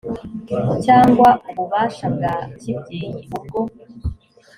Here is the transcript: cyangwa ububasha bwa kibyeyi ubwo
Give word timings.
cyangwa 0.85 1.29
ububasha 1.49 2.05
bwa 2.15 2.35
kibyeyi 2.59 3.21
ubwo 3.35 3.59